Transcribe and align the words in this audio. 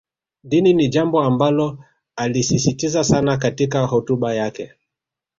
Dini 0.43 0.73
ni 0.73 0.87
jambo 0.89 1.21
ambalo 1.21 1.83
alisisitiza 2.15 3.03
sana 3.03 3.37
katika 3.37 3.85
hotuba 3.85 4.35
zake 4.35 4.73